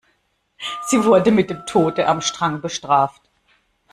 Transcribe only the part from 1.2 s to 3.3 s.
mit dem Tode am Strang bestraft.